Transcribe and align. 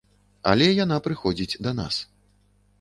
Але 0.51 0.67
яна 0.83 0.97
прыходзяць 1.09 1.59
да 1.69 1.77
нас. 1.83 1.95